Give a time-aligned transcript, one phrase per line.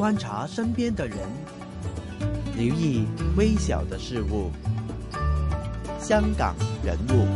[0.00, 1.18] 观察身边的人，
[2.56, 3.04] 留意
[3.36, 4.50] 微小的事物。
[6.00, 7.26] 香港人物，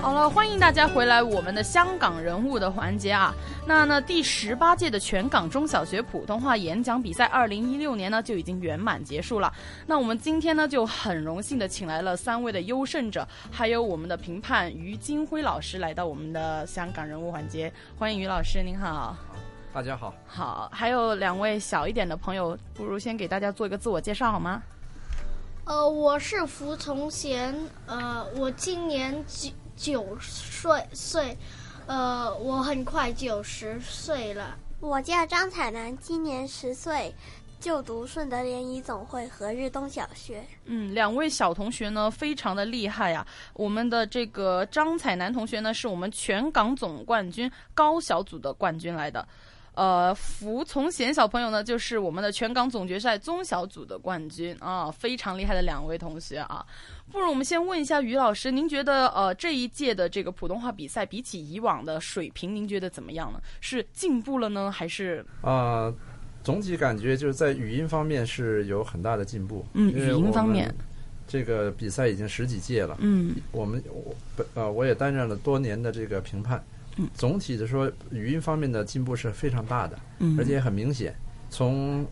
[0.00, 3.34] 好了，欢迎大家回来我们的香港人物的环节啊。
[3.66, 9.52] 那呢，第十八届的全港中小学普通话演讲比赛，二零一六年呢就已经圆满结束了。
[9.86, 17.70] 那我们今天呢就很荣幸的请来了三位的优胜者，还有我们的评判于金辉老师来到我们的香港人物环节。
[17.98, 19.16] 欢迎于老师，您好。
[19.74, 20.14] 大家好。
[20.26, 24.62] 好，还有两位小一点的朋友，不如先给大家做一个自我介绍好吗？
[25.64, 27.54] 呃，我是福从贤，
[27.86, 29.22] 呃，我今年
[29.78, 31.38] 九九岁岁。
[31.86, 34.54] 呃，我很快九十岁了。
[34.80, 37.14] 我叫张彩楠，今年十岁，
[37.58, 40.44] 就读顺德联谊总会何日东小学。
[40.66, 43.26] 嗯，两位小同学呢，非常的厉害呀。
[43.54, 49.26] 我们的这个张彩楠同学呢，是我们全港总冠军高小组的冠军来的。
[49.78, 56.66] 呃，福从贤小朋友呢，就是我们的全港总决赛中小组的冠军啊，非常厉害的两位同学啊。
[57.12, 63.40] 不如我们先问一下于老师，您觉得呃这一届的这个普通话比赛比起以往的水平，您觉得怎么样呢？
[63.60, 65.24] 是进步了呢，还是？
[65.42, 65.94] 啊，
[66.42, 69.64] 总体感觉就是在语音方面是有很大的进步。
[69.74, 70.74] 嗯，语音方面，
[71.28, 72.96] 这个比赛已经十几届了。
[72.98, 74.12] 嗯，我们我
[74.54, 76.60] 呃我也担任了多年的这个评判。
[77.14, 79.98] 总体的说，语音方面的进步是非常大的，
[80.36, 81.14] 而且很明显。
[81.50, 82.06] 从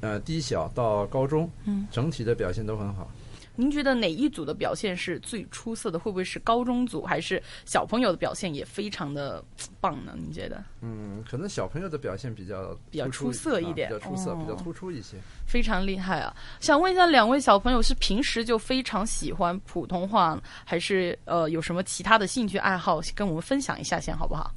[0.00, 1.48] 呃低小到高中，
[1.90, 3.10] 整体的表现都很好。
[3.54, 5.98] 您觉得哪一组的表现是最出色的？
[5.98, 9.44] 会不会是高中组，还是小朋友的表现也非常的
[9.80, 10.14] 棒呢？
[10.16, 10.64] 您觉得？
[10.80, 15.18] 嗯，可能小朋友的表现比较比较出色一点，比较出色，比较突出一些。
[15.46, 16.34] 非常厉害啊！
[16.60, 24.50] 想问一下，两位小朋友是平时就非常喜欢普通话，还是呃有什么其他的兴趣爱好跟我们分享一下先，好不好？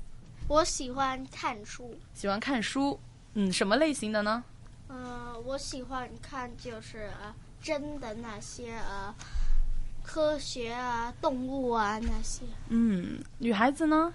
[0.47, 1.93] 我喜欢看书。
[2.13, 2.97] 喜欢看书，
[3.33, 4.41] 嗯，什么类型的呢？
[4.87, 7.36] 呃，我喜欢看就是呃。
[7.65, 9.11] 真的那些呃，
[10.03, 12.43] 科学啊，动物啊那些。
[12.70, 14.14] 嗯，女孩子呢？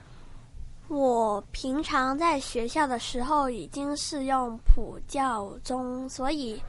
[0.86, 6.62] 我平常在学校的时候已经是用普教中，所以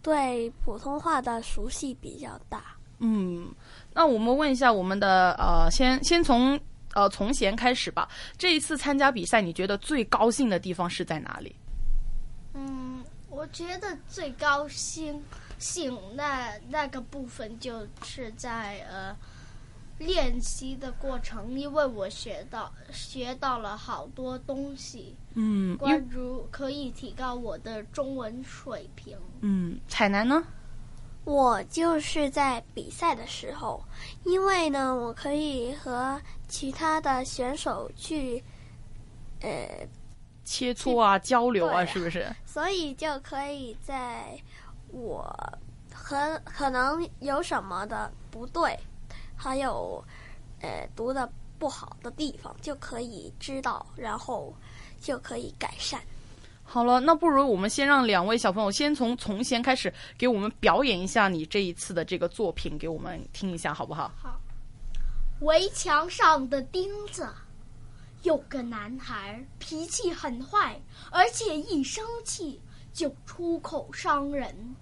[0.00, 2.64] 对普通话的熟悉比较大。
[3.00, 3.54] 嗯，
[3.92, 6.58] 那我们问一下我们的呃，先先从
[6.94, 8.08] 呃从贤开始吧。
[8.38, 11.54] 这一次参加比赛，你觉得最高兴的地方是在哪里？
[12.54, 15.22] 嗯，我觉得最高兴。
[15.62, 19.16] 性那那个部分就是在呃
[19.98, 29.16] 练习的过程，因为我学到学到了好多东西，嗯，关注可以提高我的中文水平。
[29.40, 30.42] 嗯，彩楠呢？
[31.24, 33.80] 我就是在比赛的时候，
[34.24, 38.42] 因为呢，我可以和其他的选手去
[39.40, 39.86] 呃
[40.44, 42.26] 切磋啊，交流啊，是不是？
[42.44, 44.36] 所以就可以在。
[44.92, 45.34] 我
[45.92, 48.78] 很可能有什么的不对，
[49.34, 50.02] 还有
[50.60, 54.54] 呃读的不好的地方，就可以知道，然后
[55.00, 56.00] 就可以改善。
[56.62, 64.12] 好了，那不如我们先让两位小朋友先从从前开始，给我们表演一下你这一次的这个作品，给我们听一下，好不好？
[64.16, 64.40] 好。
[65.40, 67.28] 围墙上的钉子，
[68.22, 72.60] 有个男孩脾气很坏，而且一生气
[72.92, 74.76] 就出口伤人。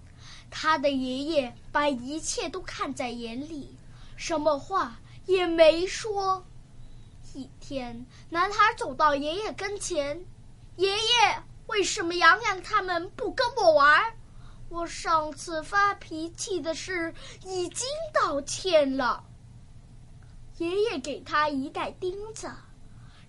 [0.49, 3.75] 他的爷爷把一切都看在眼里，
[4.17, 6.45] 什么话也没说。
[7.33, 10.25] 一天，男孩走到爷爷跟前
[10.75, 14.13] ：“爷爷，为什么洋洋他们不跟我玩？
[14.67, 17.13] 我上次发脾气的事
[17.45, 19.23] 已经道歉了。”
[20.59, 22.51] 爷爷给他一袋钉子，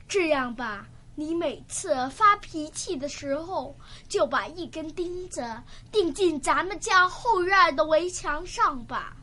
[0.08, 0.88] 这样吧。
[1.14, 3.76] 你每次发脾气的时候，
[4.08, 9.16] 就把一根钉子钉进咱们家后院的围墙上吧。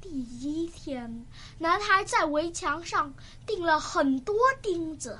[0.00, 1.26] 第一天，
[1.58, 3.12] 男孩在围墙上
[3.46, 5.18] 钉了很多钉子，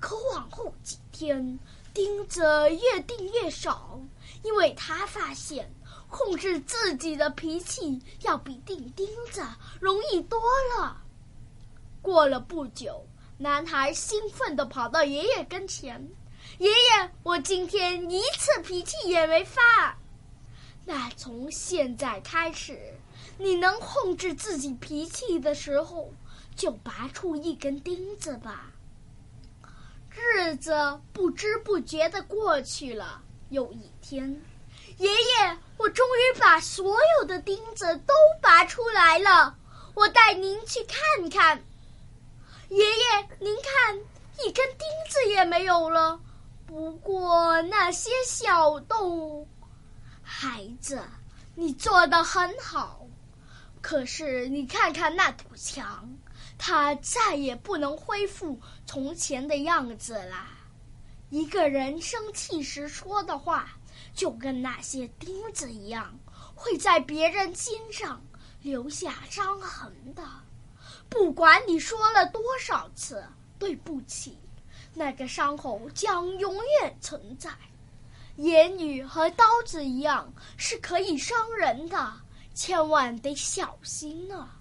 [0.00, 1.58] 可往后几天，
[1.94, 4.00] 钉子越钉越少，
[4.42, 5.72] 因为他发现
[6.10, 9.42] 控制自己的脾气要比钉钉子
[9.80, 10.40] 容易多
[10.76, 11.00] 了。
[12.02, 13.07] 过了不久。
[13.40, 16.10] 男孩兴奋地跑到爷爷跟前
[16.58, 19.96] ：“爷爷，我今天一次脾气也没发。
[20.84, 22.98] 那从现在开始，
[23.38, 26.12] 你能控制自己脾气的时候，
[26.56, 28.72] 就拔出一根钉子吧。”
[30.10, 33.22] 日子不知不觉地过去了。
[33.50, 34.42] 有一天，
[34.96, 38.12] 爷爷，我终于把所有的钉子都
[38.42, 39.56] 拔出来了，
[39.94, 41.62] 我带您去看看。
[42.68, 43.96] 爷爷，您看，
[44.44, 46.20] 一根钉子也没有了。
[46.66, 49.48] 不过那些小动物，
[50.22, 51.02] 孩子，
[51.54, 53.06] 你做的很好。
[53.80, 56.06] 可是你看看那堵墙，
[56.58, 60.48] 它再也不能恢复从前的样子啦。
[61.30, 63.70] 一个人生气时说的话，
[64.12, 66.18] 就跟那些钉子一样，
[66.54, 68.22] 会在别人肩上
[68.60, 70.22] 留下伤痕的。
[71.08, 73.24] 不管你说了多少次
[73.58, 74.38] 对不起。
[74.94, 77.50] 那个伤口将永远存在。
[78.36, 82.12] 言语和刀子一样，是可以伤人的，
[82.52, 84.56] 千万得小心啊！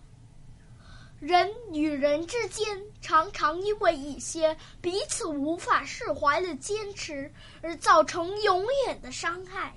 [1.20, 7.34] 人与人之间常常因为一些彼此无法释怀的坚持
[7.64, 9.74] 而造成永远的伤害。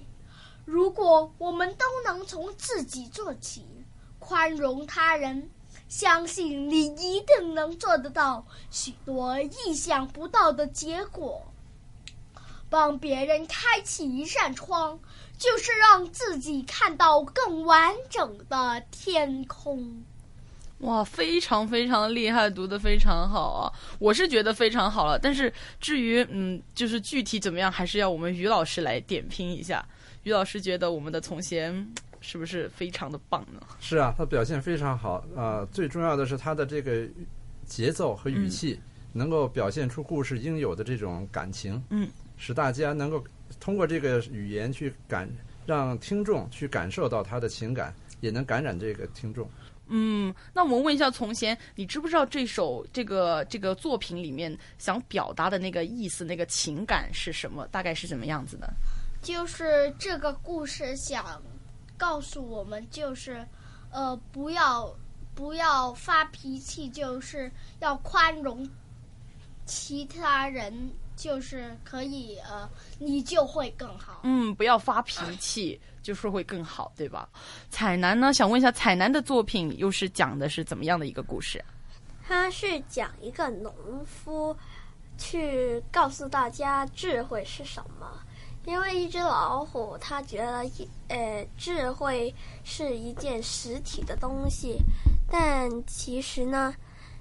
[0.66, 3.64] 如果我们都能从自己做起，
[4.18, 5.50] 宽容他人。
[5.90, 11.46] 相信你一定能做得到许多意想不到的结果。
[12.70, 15.00] 帮别人开启一扇窗，
[15.36, 20.04] 就是让自己看到更完整的天空。
[20.78, 23.72] 哇，非常非常厉害，读得非常好啊！
[23.98, 25.18] 我是觉得非常好了。
[25.18, 29.84] 但是至于嗯，就是具体怎么样，还是要我们于老师来点评一下。
[30.22, 31.92] 于老师觉得我们的从前。
[32.20, 33.60] 是不是非常的棒呢？
[33.80, 35.66] 是啊，他表现非常好呃！
[35.72, 37.08] 最重要的是他的这个
[37.64, 38.78] 节奏和语气，
[39.12, 43.24] 能够表现出故事应有的这种感情，嗯，使大家能够
[43.58, 45.28] 通过这个语言去感，
[45.66, 49.48] 让听众去感受到他的情感，也能感染这个听众。
[49.88, 57.66] 嗯，那我们问一下从贤，你知不知道这首这个这个作品里面想表达的那个意思、那个情感是什么？
[57.72, 58.72] 大概是怎么样子的？
[59.22, 61.40] 就是这个故事想。
[62.00, 63.46] 告诉我们，就是，
[63.92, 64.90] 呃，不要
[65.34, 68.66] 不要发脾气，就是要宽容
[69.66, 70.72] 其他人，
[71.14, 72.66] 就是可以，呃，
[72.98, 74.22] 你就会更好。
[74.22, 77.28] 嗯，不要发脾气，就是会更好，对吧？
[77.68, 81.62] 彩楠呢，想问一下，彩楠的作品又是讲的是怎么样的一个故事？
[82.26, 83.74] 他是讲一个农
[84.06, 84.56] 夫
[85.18, 88.18] 去告诉大家智慧是什么。
[88.66, 94.78] 因为一只老虎，它觉得一呃智慧是一件实体的东西，
[95.30, 96.74] 但其实呢，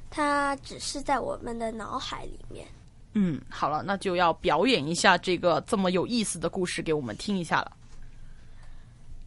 [0.10, 2.68] 它只是在我们的脑海里面。
[3.14, 7.72] 嗯，好了，那就要表演一下这个这么有意思的故事给我们听一下了。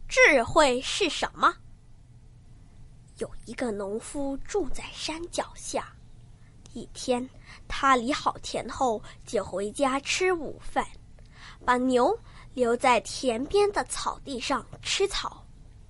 [0.07, 1.53] 智慧是什么？
[3.17, 5.93] 有一个农夫住在山脚下，
[6.73, 7.27] 一天
[7.67, 10.85] 他理好田后，就回家吃午饭。
[11.65, 12.17] 把牛
[12.53, 15.43] 留在田边的草地上吃草，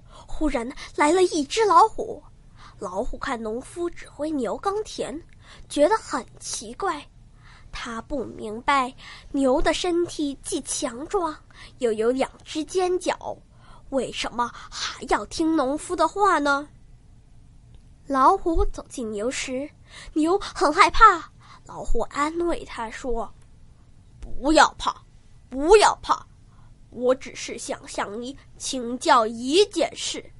[0.07, 2.21] 忽然来了一只老虎。
[2.79, 5.21] 老虎看农夫指挥牛耕田，
[5.69, 7.05] 觉得很奇怪。
[7.71, 8.93] 他不明白
[9.31, 11.35] 牛的身体既强壮，
[11.79, 13.35] 又有两只尖角，
[13.89, 16.67] 为什么还要听农夫的话呢？
[18.05, 19.69] 老虎走进牛时，
[20.13, 21.31] 牛很害怕。
[21.65, 23.33] 老虎安慰他说
[24.19, 24.93] ：“不要怕。”
[25.53, 26.25] 不要怕，
[26.89, 30.31] 我只是想向你请教一件事：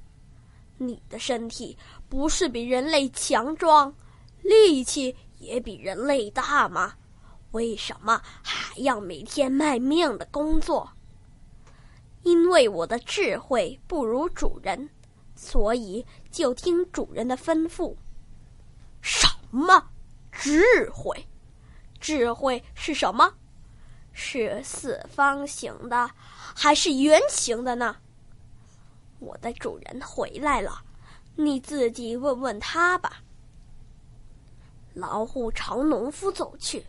[0.76, 1.78] 你的身体
[2.08, 3.94] 不是比人类强壮，
[4.42, 6.94] 力气也比人类大吗？
[7.52, 10.90] 为什么还要每天卖命的工作？
[12.24, 14.90] 因为我的智慧不如主人，
[15.36, 17.94] 所以就听主人的吩咐。
[19.00, 19.90] 什么
[20.32, 21.24] 智慧？
[22.00, 23.32] 智慧是什么？
[24.14, 26.10] 是四方形的，
[26.54, 27.96] 还是圆形的呢？
[29.18, 30.82] 我的主人回来了，
[31.34, 33.20] 你自己问问他吧。
[34.94, 36.86] 老虎朝农夫走去，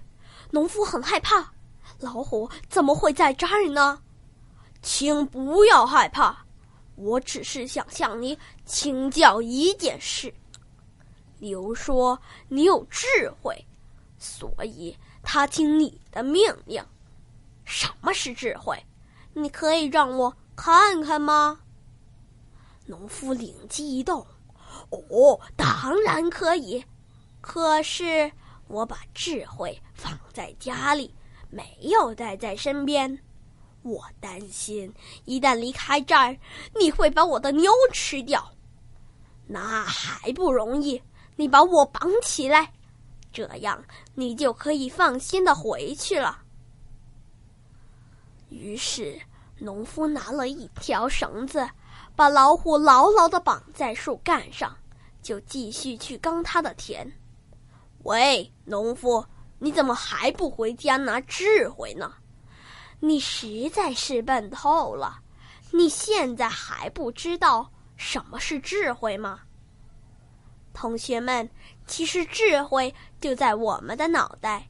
[0.51, 1.51] 农夫很害怕。
[1.99, 4.01] 老虎怎么会在这儿呢？
[4.81, 6.45] 请不要害怕，
[6.95, 10.31] 我只是想向你请教一件事。
[11.39, 13.07] 牛说你有智
[13.41, 13.65] 慧，
[14.19, 16.85] 所以他听你的命令。
[17.65, 18.77] 什么是智慧？
[19.33, 21.59] 你可以让我看看吗？
[22.85, 24.25] 农夫灵机一动，
[24.91, 26.83] 哦，当然可以。
[27.41, 28.31] 可是
[28.67, 31.13] 我把智慧放在家里，
[31.49, 33.19] 没有带在身边。
[33.81, 34.91] 我担心
[35.25, 36.37] 一旦离开这儿，
[36.79, 38.51] 你会把我的牛吃掉。
[39.47, 41.01] 那还不容易？
[41.35, 42.71] 你把我绑起来，
[43.33, 46.44] 这样你就可以放心的回去了。
[48.55, 49.19] 于是，
[49.59, 51.69] 农夫拿了一条绳子，
[52.15, 54.75] 把老虎牢牢的绑在树干上，
[55.21, 57.05] 就继续去耕他的田。
[58.03, 59.25] 喂，农夫，
[59.59, 62.13] 你怎么还不回家拿智慧呢？
[62.99, 65.19] 你实在是笨透了！
[65.71, 69.41] 你现在还不知道什么是智慧吗？
[70.73, 71.49] 同学们，
[71.87, 74.67] 其实智慧就在我们的脑袋，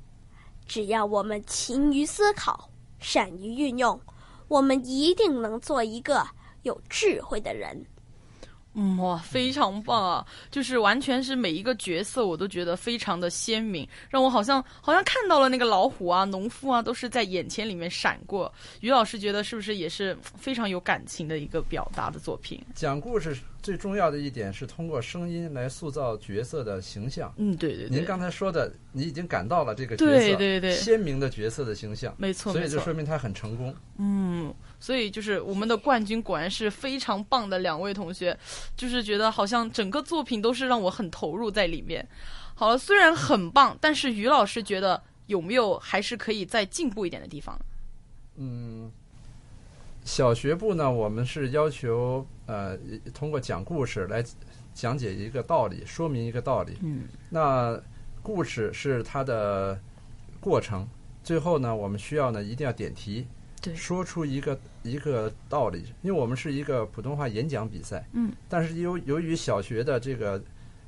[0.66, 4.00] 只要我们勤于思考，善于运用，
[4.48, 6.26] 我们一定能做一个
[6.64, 7.86] 有智慧的人。
[8.78, 10.28] 嗯哇，非常棒啊！
[10.52, 18.54] 就是完全是每一个角色，我都觉得非常的鲜明，让我好像好像看到了那个老虎啊、农夫啊，都是在眼前里面闪过。
[18.82, 22.62] 于老师觉得是不是也是非常有感情的一个表达的作品？
[22.74, 27.34] 讲故事最重要的一点是通过声音来塑造角色的形象。
[27.38, 27.90] 嗯，对对。
[27.90, 33.76] 您刚才说的，你已经感到了这个角色，对对对，鲜明的角色的形象，没错，所以就说明他很成功。
[33.98, 34.54] 嗯。
[34.80, 38.38] 所以就是我们的冠军果然是非常棒的两位同学，
[38.78, 42.08] 就是觉得好像整个作品都是让我很投入在里面。
[42.54, 47.60] 好了，虽然很棒，但是于老师觉得有没有还是可以再进步一点的地方？
[48.36, 48.92] 嗯，
[50.04, 52.78] 小学部呢，我们是要求呃
[53.14, 54.24] 通过讲故事来
[54.74, 56.78] 讲解一个道理，说明一个道理。
[56.82, 57.80] 嗯，那
[58.22, 59.80] 故事是它的
[60.40, 60.88] 过程，
[61.24, 63.28] 最后呢，我们需要呢一定要点题。
[63.62, 70.40] 对说出一个一个道理，因为我们是一个普通话演讲比赛，嗯，但是由由于小学的这个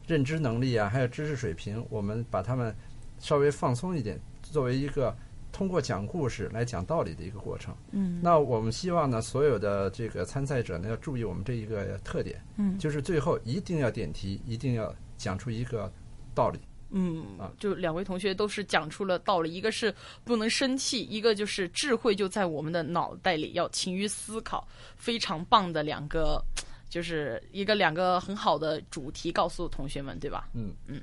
[0.05, 2.75] 认知能力啊，还有知识水平，我们把他们
[3.19, 5.15] 稍微放松一点，作为一个
[5.57, 15.91] 通过讲故事来讲道理的一个过程，嗯，那我们希望呢，所有的这个参赛者呢，要注意我们这一个特点，嗯，就是最后一定要点题，一定要讲出一个
[16.35, 16.59] 道理。
[16.91, 19.91] 嗯啊，就两位同学都是讲出了道理，一个是
[20.23, 26.39] 不能生气，一个就是智慧就在我们的脑袋里，要勤于思考，非常棒的两个，
[26.87, 30.49] 就是一个两个很好的主题，告诉同学们，对吧？
[30.53, 31.01] 嗯嗯。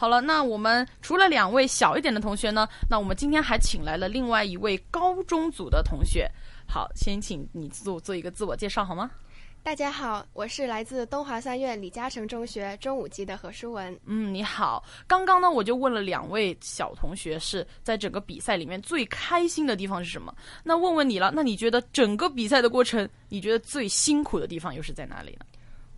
[0.00, 6.26] 好了，那我们除了两位小一点的同学呢，那我们今天还请来了另外一位高中组的同学。
[6.66, 9.10] 好，先请你做做一个自我介绍好吗？
[9.62, 13.94] 大家好，我是来自东华三院李嘉诚中学中五级的何书文。
[14.06, 14.82] 嗯，你好。
[15.06, 20.34] 刚刚呢，我就问了两位小同学，是在整个比赛里面最开心的地方是什么？
[20.64, 25.44] 那问问你了，那你觉得整个比赛的过程，你觉得最辛苦的地方又是在哪里呢？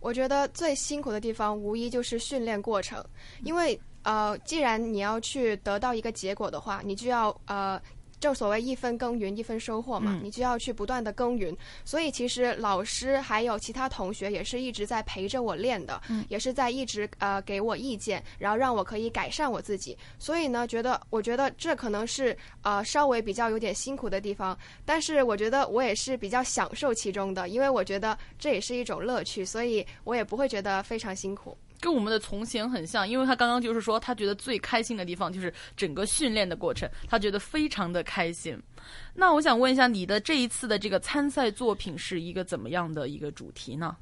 [0.03, 3.03] 我觉得最辛苦的地方无疑就是训练过程，
[3.43, 7.81] 因为呃，既然你要去得到一个结果的话，你就要呃。
[8.23, 11.53] 就所谓一分耕耘一分收获嘛，你就要去不断的耕耘。
[11.83, 19.97] 所以其实老师还有其他同学也是一直在陪着我练的，也是在一直呃给我意见，然后让我可以改善我自己。
[20.17, 31.57] 所以呢，觉得我觉得这可能是呃稍微比较有点辛苦的地方，但是我觉得我也是比较享受其中的，因为我觉得这也是一种乐趣，所以我也不会觉得非常辛苦。
[31.83, 38.57] 跟我们的从前很像，因为他刚刚就是说，他觉得最开心的地方就是整个训练的过程，他觉得非常的开心。
[39.13, 43.97] 那我想问一下，你的这一次的这个参赛作品是一个怎么样的一个主题呢？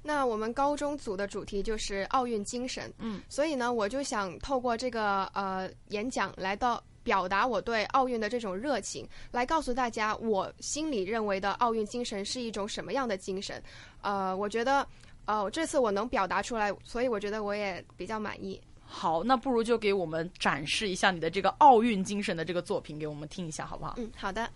[0.00, 13.60] 那我们高中组的主题就是奥运精神，嗯，所以呢，我就想透过这个呃演讲来到表达我对奥运的这种热情，来告诉大家我心里认为的奥运精神是一种什么样的精神。
[14.02, 14.86] 呃，我觉得。
[15.26, 18.60] 哦，这次我能表达出来，所以我觉得我也比较满意。
[18.84, 23.94] 好，那不如就给我们展示一下你的这个奥运精神的这个作品，给我们听一下，好不好？
[23.96, 24.48] 嗯，好的。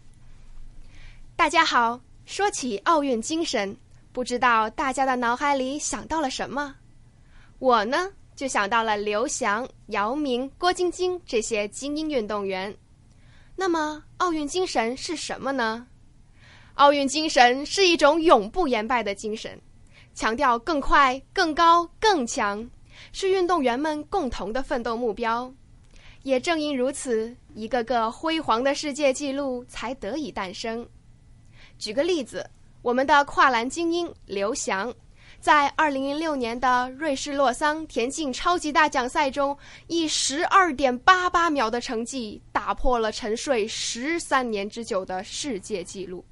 [1.34, 3.74] 大家好，说起奥运精神，
[4.12, 6.74] 不知道大家的脑海里想到了什么？
[7.58, 12.76] 我呢，就想到了刘翔、姚明、郭晶晶这些精英运动员。
[13.56, 15.86] 那么，奥运精神是什么呢？
[16.74, 19.58] 奥运精神是一种永不言败的精神。
[20.18, 22.68] 强调更快、更高、更强，
[23.12, 25.48] 是运动员们共同的奋斗目标。
[26.24, 30.84] 也正因如此，一个个辉煌的世界纪录才得以诞生。
[31.78, 32.44] 举个例子，
[32.82, 34.92] 我们的跨栏精英刘翔，
[35.38, 39.56] 在二零零六年的瑞士洛桑田径超级大奖赛中，
[39.86, 46.24] 以十二点八八秒的成绩打破了沉睡十三年之久的世界纪录。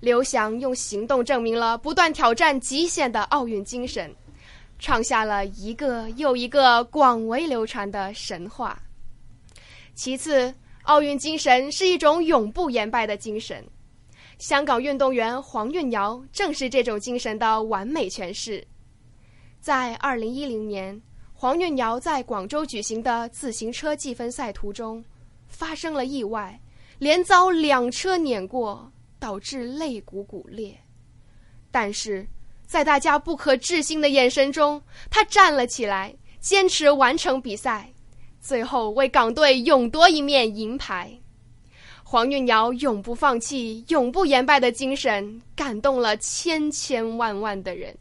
[0.00, 4.14] 刘翔用行动证明了不断挑战极限的奥运精神，
[4.78, 8.78] 创下了一个又一个广为流传的神话。
[9.94, 13.64] 其次，奥运精神是一种永不言败的精神。
[14.38, 18.62] 香港运动员黄韵瑶正是这种精神的完美诠释。
[19.58, 21.00] 在二零一零年，
[21.32, 25.02] 黄韵瑶在广州举行的自行车计分赛途中
[25.48, 26.60] 发生了意外，
[26.98, 28.92] 连遭两车碾过。
[29.26, 30.72] 导致肋骨骨裂，
[31.72, 32.24] 但是
[32.64, 34.80] 在大家不可置信的眼神中，
[35.10, 37.92] 他站了起来，坚持完成比赛，
[38.40, 41.10] 最后为港队勇夺一面银牌。
[42.04, 47.98] 黄韵瑶永不放弃、永不言败的精神，感动了千千万万的人，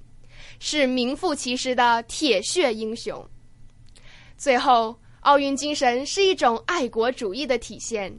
[0.60, 3.28] 是名副其实的铁血英雄。
[4.38, 8.16] 最后，奥运精神是一种爱国主义的体现。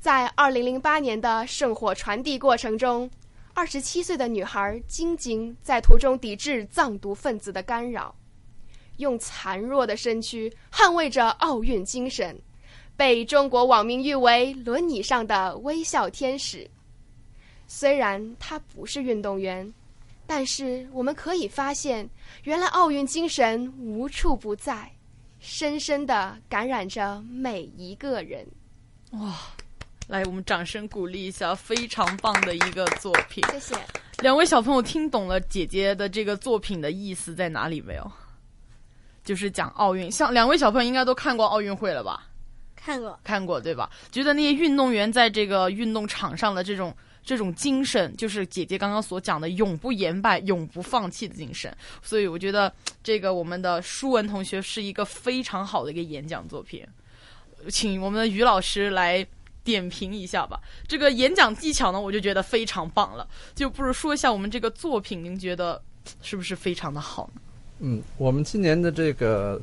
[0.00, 3.08] 在二零零八年的圣火传递过程中，
[3.52, 8.14] 二十七岁的女孩晶晶在途中抵制藏独分子的干扰，
[8.96, 12.40] 用残弱的身躯捍卫着奥运精神。
[12.96, 16.68] 被中国网民誉为轮椅上的微笑天使。
[17.66, 19.70] 虽然她不是运动员，
[20.26, 22.08] 但是我们可以发现，
[22.44, 24.90] 原来奥运精神无处不在，
[25.38, 28.46] 深深的感染着每一个人。
[29.12, 29.38] 哇，
[30.10, 33.44] 来，我们掌声鼓励一下，非常棒的一个作品。
[33.52, 33.76] 谢谢
[34.18, 38.10] 两位小朋友，听懂了姐姐的这个作品的意思在哪里没有？
[39.22, 42.26] 就是讲奥运，像两位小朋友应该都看过奥运会了吧？
[42.74, 43.88] 看过，看过对吧？
[44.10, 51.72] 觉得那些运动员在这个运动场上的这种这种精神，就是姐姐刚刚所讲的永不言败、永不放弃的精神。
[52.02, 56.84] 所以我觉得这个我们的舒文同学是一个非常好的一个演讲作品，
[57.68, 59.24] 请我们的于老师来
[59.64, 60.60] 点评一下吧。
[60.86, 63.26] 这个演讲技巧呢，我就觉得非常棒了。
[63.54, 65.80] 就不如说一下我们这个作品，您觉得
[66.22, 67.40] 是不是非常的好呢？
[67.80, 69.60] 嗯，我们今年的这个。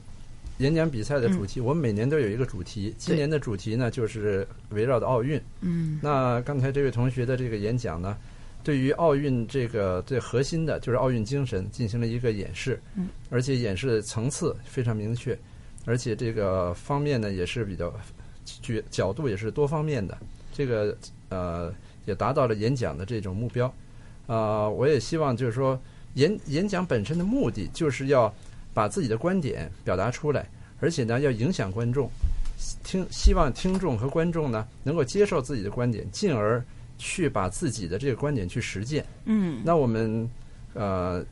[0.60, 2.92] 演讲比赛的主题，我们每年都有一个主题。
[2.98, 5.39] 今年的主题呢，就是围绕的奥运。
[5.62, 6.00] 嗯。
[6.01, 8.18] 那刚才这位同学的这个演讲呢，
[8.63, 12.82] 对于奥运这个最核心的，就是奥运精神，进行了一个演示。
[12.96, 13.08] 嗯。
[13.30, 15.38] 而且演示的层次非常明确，
[15.86, 17.94] 而且这个方面呢，也是比较
[18.62, 20.18] 角角度也是多方面的。
[20.54, 20.98] 这个
[21.30, 21.74] 呃，
[22.06, 23.72] 也达到了演讲的这种目标。
[24.27, 25.80] 啊，我也希望就是说，
[26.16, 28.34] 演演讲本身的目的就是要。
[28.74, 30.48] 把自己的观点表达出来，
[30.80, 32.08] 而且呢，要影响观众，
[32.84, 36.64] 听希望听众和观众呢能够接受自己的观点，进而
[37.00, 39.03] 去把自己的这个观点去实践。
[39.25, 40.29] 嗯，那我们
[40.75, 41.25] 呃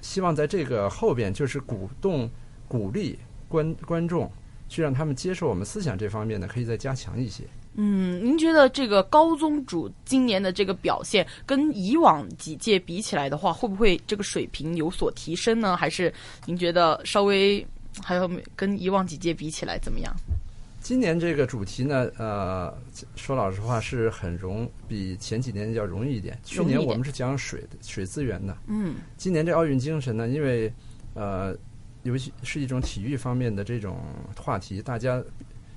[0.00, 2.30] 希望在这个后边就是鼓动、
[2.66, 4.32] 鼓励观观众，
[4.68, 7.44] 去让他们接受我们思想这方面呢，可以再加强一些。
[7.78, 15.76] 嗯，您觉得这个高宗主今年的这个表现跟以往几届比起来的话，会不会这个水平有所提升呢？
[15.76, 16.12] 还是
[16.46, 17.64] 您觉得稍微
[18.02, 20.14] 还有跟以往几届比起来怎么样？
[20.80, 22.72] 今年这个主题呢，呃，
[23.16, 26.38] 说老实话是很容比前几年要容易一点。
[26.44, 30.72] 去年我们是讲水的水资源的，嗯，今年这奥运精神呢，因为
[31.14, 31.52] 呃，
[32.06, 33.98] 尤其是一种体育方面的这种
[34.36, 35.22] 话题，大家。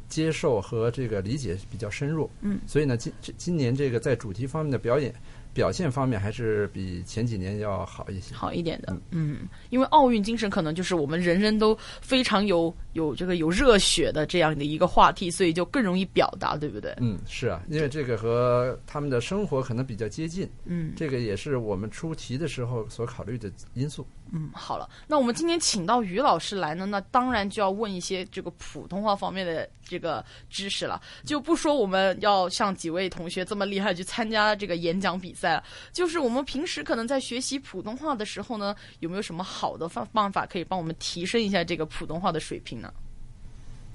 [0.07, 5.13] 接受和这个理解比较深入，嗯，所以呢，今今年这个在主题方面的表演
[5.53, 16.93] 表现方面，还是比前几年要好一些，好一点的，嗯，因为奥运精神可能就是我们人人都非常有有这个有热血的这样的一个话题，所以就更容易表达，对不对？
[16.99, 24.05] 嗯，是啊，因为这个和他们的生活可能比较接近，嗯，这个也是我们出题的时候所考虑的因素。
[24.31, 31.01] 嗯，好了，那我们今天请到于老师来呢，那当然就要问一些这个普通话方面的这个知识了。
[31.25, 42.88] 就不说我们要像几位同学这么厉害去参加这个演讲比赛了，就是我们平时可能在学习普通话的时候呢，有没有什么好的方办法可以帮我们提升一下这个普通话的水平呢？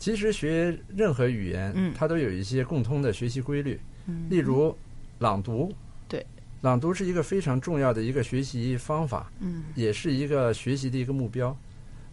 [0.04, 4.76] 其实学任何语言，嗯，它都有一些共通的学习规律，嗯，例如
[5.18, 5.72] 朗读，
[6.06, 6.26] 对。
[6.60, 11.56] 朗读是一个非常重要的一个学习方法，嗯，也是一个学习的一个目标。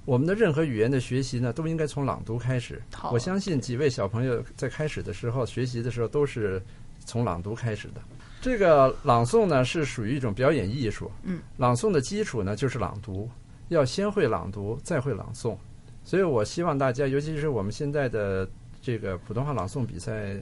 [0.05, 2.81] 我们的任何语言的学习呢，都应该从朗读开始。
[3.11, 6.63] 我相信几位小朋友在开始的时候学习的时候，都是
[7.03, 8.01] 从朗读开始的。
[8.39, 11.11] 这个朗诵呢，是属于一种表演艺术。
[11.23, 13.29] 嗯，朗诵的基础呢，就是朗读，
[13.67, 15.57] 要先会朗读，再会朗诵。
[16.11, 18.45] 所以我希望大家，尤其是我们现在的
[18.81, 20.35] 这个普通话朗诵比赛。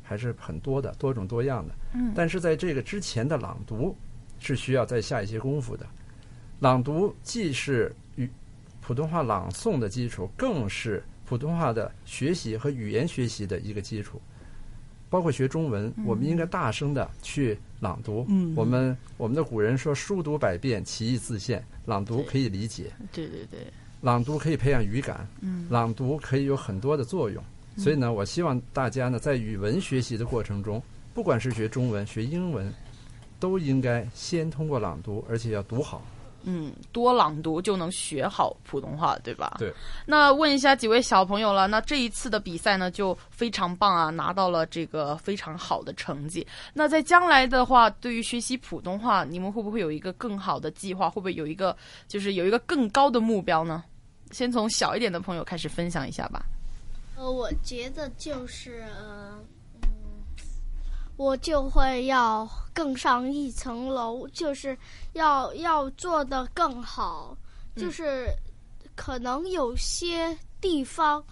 [0.00, 1.74] 还是很多的，多种多样的。
[1.92, 3.94] 嗯，但是在这个之前的朗读
[4.38, 5.84] 是需要再下一些功夫的。
[6.60, 8.26] 朗读既是语
[8.80, 14.18] 普通话朗诵的基础，更是普通话的学习和语言学习的一个基础。
[15.10, 18.24] 包括学中文，我们应该大声的去朗读。
[18.30, 21.62] 嗯，我们我们的古人说“书读百遍，其义自现”。
[21.84, 22.90] 朗读可以理解。
[23.12, 23.66] 对对对。
[24.00, 25.26] 朗读可以培养语感。
[25.40, 25.66] 嗯。
[25.70, 27.42] 朗读可以有很多的作用。
[27.76, 30.82] 所以呢，我希望大家呢，在语文学习的过程中，
[31.14, 32.72] 不管是学中文、学英文，
[33.38, 36.02] 都应该先通过朗读，而且要读好。
[36.42, 39.56] 嗯，多朗读就能学好普通话，对吧？
[39.58, 39.72] 对。
[40.06, 46.46] 那问一下几位小朋友了，那这一次的比赛呢，就非常棒啊，拿到了这个非常好的成绩。
[46.72, 51.10] 那在将来的话，对于学习普通话，你们会不会有一个更好的计划？
[51.10, 53.84] 会不会有一个，就是有一个更高的目标呢？
[54.30, 56.44] 先从小一点的朋友开始分享一下吧。
[57.16, 59.44] 呃，我觉得就是，呃嗯，
[61.18, 64.78] 我就会要更上一层楼，就是
[65.14, 67.36] 要要做的更好，
[67.76, 68.28] 就是
[68.94, 71.22] 可能有些地方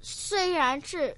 [0.00, 1.14] 虽然是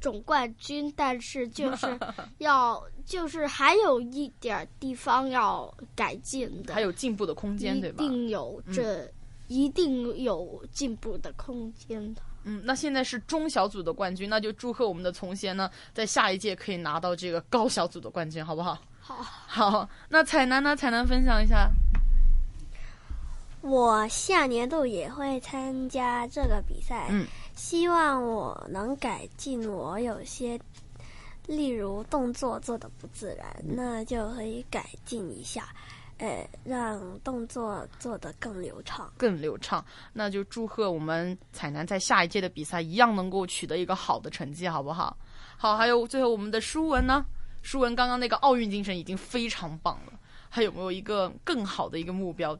[0.00, 1.98] 总冠军，但是就是
[2.38, 7.98] 要就是还有一点儿地方要改进的，还有进步的空间，一对吧？
[7.98, 9.10] 定有这、
[9.48, 12.22] 一定有进步的空间的。
[12.44, 18.78] 嗯，那现在是中小组的冠军，那就祝贺我们的从贤呢，在下一届可以拿到这个高小组的冠军，好不好？
[19.00, 20.76] 好，好，那彩楠呢？
[20.76, 21.70] 彩楠分享一下。
[23.60, 30.60] 我下年度也会参加这个比赛，嗯，希望我能改进我有些，
[31.46, 35.68] 例如动作做的不自然，那就可以改进一下，
[36.18, 39.12] 呃，让动作做得更流畅。
[39.16, 45.16] 更流畅，那就祝贺我们彩楠在下一届的比赛一样能够取得一个好的成绩，好不好？
[45.56, 47.24] 好，还有最后我们的舒文呢？
[47.62, 50.12] 舒文刚刚那个奥运精神已经非常棒了，
[50.48, 52.56] 还有没有一个更好的一个目标？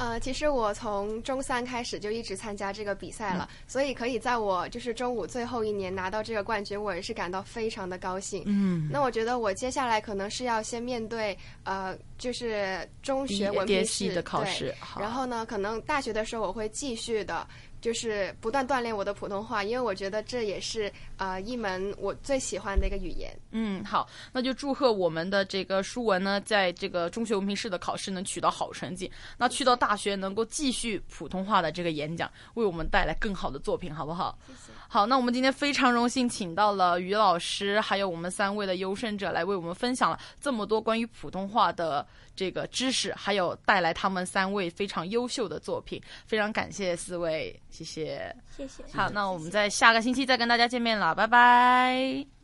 [0.00, 8.42] 呃，其实我从中三开始就一直参加这个比赛了，所以可以在我就是中午最后一年拿到这个冠军，我也是感到非常的高兴。
[8.46, 17.46] 嗯，那我觉得我接下来可能是要先面对呃，就是中学文凭试系的考试，然后呢，可能大学的时候我会继续的，
[17.80, 23.34] 就是不断锻炼我的普通话，因为我觉得这也是呃一门我最喜欢的一个语言。
[23.52, 34.38] 嗯，好，那就祝贺我们的这个舒文呢，在这个中学文凭试的考试能取得好成绩，那去到大学能够继续普通话的这个演讲，为我们带来更好的作品，好不好？
[34.46, 34.72] 谢谢。
[34.88, 42.04] 好，那我们今天非常荣幸请到了于老师，还有我们三位的优胜者来为我们分享了这么多关于普通话的
[42.40, 48.34] 这个知识，还有带来他们三位非常优秀的作品，非常感谢四位，谢谢。
[48.56, 48.82] 谢谢。
[48.94, 52.39] 好，那我们在下个星期再跟大家见面了，拜拜。